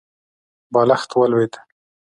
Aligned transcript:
بالښت 0.73 1.09
ولوېد. 1.19 1.53